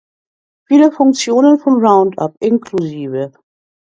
[0.67, 3.31] Viele Funktionen von Roundup, incl.